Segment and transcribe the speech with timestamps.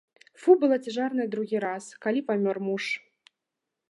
[0.43, 2.83] Фу была цяжарная другі раз, калі памёр муж.